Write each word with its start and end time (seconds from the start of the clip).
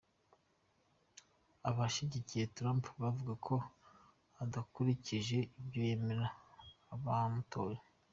Abashigikiye 1.69 2.45
Trump 2.55 2.83
bavuga 3.01 3.33
ko 3.47 3.55
adakurikije 4.43 5.37
ivyo 5.59 5.81
yemereye 5.89 6.29
abamutoye. 6.95 7.79